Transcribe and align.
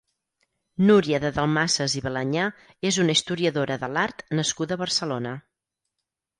Núria 0.89 1.19
de 1.25 1.31
Dalmases 1.35 1.97
i 2.01 2.03
Balañà 2.07 2.47
és 2.93 2.99
una 3.05 3.17
historiadora 3.19 3.79
de 3.85 3.93
l'art 3.95 4.27
nascuda 4.41 4.81
a 4.81 4.85
Barcelona. 4.87 5.39